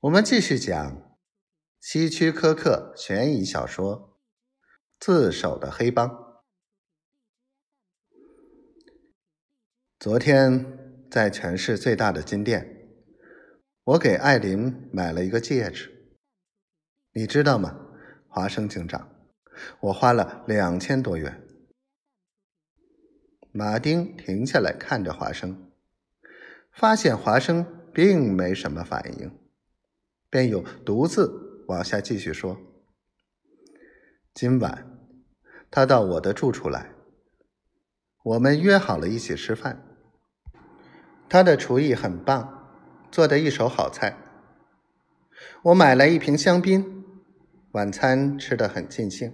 [0.00, 1.18] 我们继续讲
[1.78, 3.98] 希区柯克悬疑小说
[4.98, 6.08] 《自首的黑帮》。
[9.98, 12.88] 昨天在全市最大的金店，
[13.84, 16.16] 我给艾琳买了一个戒指。
[17.12, 17.78] 你知道吗，
[18.26, 19.14] 华生警长？
[19.80, 21.46] 我花了两千多元。
[23.52, 25.70] 马丁停下来看着华生，
[26.72, 29.39] 发现华生并没什么反应。
[30.30, 32.56] 便又独自往下继续说。
[34.32, 34.98] 今晚
[35.70, 36.92] 他到我的住处来，
[38.22, 39.84] 我们约好了一起吃饭。
[41.28, 42.70] 他的厨艺很棒，
[43.10, 44.16] 做的一手好菜。
[45.64, 47.04] 我买了一瓶香槟，
[47.72, 49.32] 晚餐吃得很尽兴。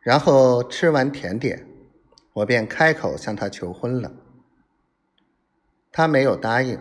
[0.00, 1.66] 然后吃完甜点，
[2.34, 4.12] 我便开口向他求婚了。
[5.90, 6.80] 他没有答应。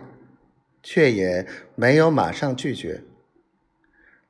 [0.90, 3.04] 却也没有马上拒绝。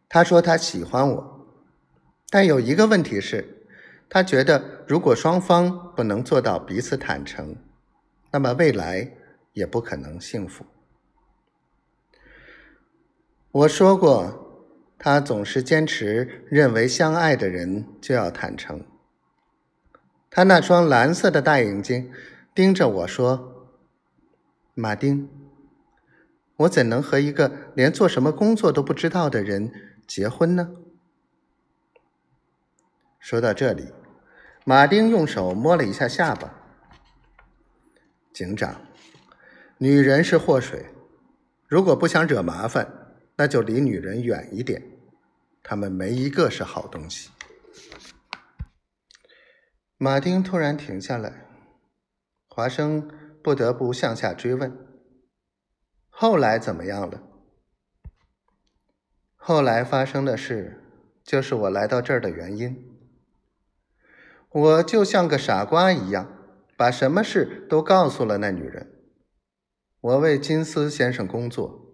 [0.09, 1.47] 他说他喜欢我，
[2.31, 3.67] 但有一个问题是，
[4.09, 7.55] 他觉得如果双方不能做到彼此坦诚，
[8.31, 9.11] 那么未来
[9.53, 10.65] 也不可能幸福。
[13.51, 14.65] 我说过，
[14.97, 18.83] 他总是坚持认为相爱的人就要坦诚。
[20.31, 22.11] 他那双蓝色的大眼睛
[22.55, 23.69] 盯着我说
[24.73, 25.29] ：“马丁。”
[26.57, 29.71] 我怎能和一个连做什么工作都不知道的人
[30.07, 30.71] 结婚呢？
[33.19, 33.91] 说到这里，
[34.65, 36.53] 马丁用手摸了一下下巴。
[38.33, 38.81] 警长，
[39.77, 40.87] 女人是祸水，
[41.67, 44.81] 如果不想惹麻烦，那就离女人远一点。
[45.61, 47.29] 她们没一个是好东西。
[49.97, 51.45] 马丁突然停下来，
[52.47, 53.07] 华生
[53.43, 54.86] 不得不向下追问。
[56.19, 57.21] 后来怎么样了？
[59.35, 60.83] 后来发生的事，
[61.23, 62.97] 就是我来到这儿的原因。
[64.49, 66.27] 我就像个傻瓜一样，
[66.75, 68.91] 把什么事都告诉了那女人。
[70.01, 71.85] 我为金斯先生工作，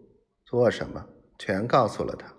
[0.45, 1.05] 做什么
[1.37, 2.33] 全告诉了他，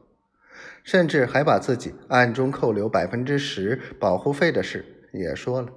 [0.82, 5.70] 甚至还把自己暗中扣留百分之十保护费的事也说了。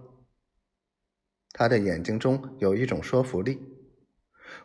[1.51, 3.76] 他的眼睛中有一种说服力。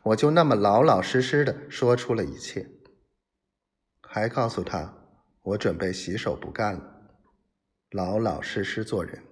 [0.04, 2.68] 我就那么老老实实的说出了一切，
[4.00, 4.92] 还告诉他
[5.42, 7.00] 我准备洗手不干了，
[7.90, 9.22] 老老实实做人。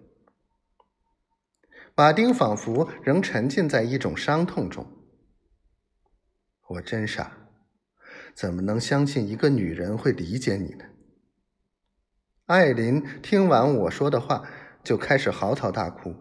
[1.96, 4.86] 马丁仿佛仍沉浸在一种伤痛中。
[6.68, 7.48] 我真傻，
[8.32, 10.84] 怎么能相信一个女人会理解你呢？
[12.46, 14.48] 艾琳听完我说的话，
[14.84, 16.14] 就开始嚎啕大哭，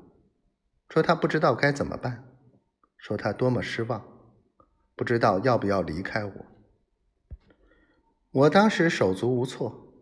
[0.89, 2.27] 说她不知道该怎么办，
[2.97, 4.18] 说她多么失望。
[4.99, 6.45] 不知道要不要离开我，
[8.31, 9.93] 我当时手足无措，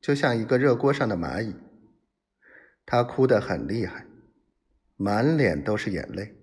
[0.00, 1.54] 就像一个热锅上的蚂蚁。
[2.86, 4.06] 他哭得很厉害，
[4.96, 6.34] 满脸都是眼泪。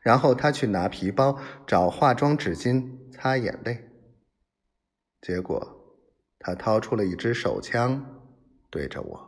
[0.00, 3.90] 然后他去拿皮包找化妆纸巾擦眼泪，
[5.20, 6.00] 结果
[6.38, 8.02] 他掏出了一支手枪，
[8.70, 9.27] 对着我。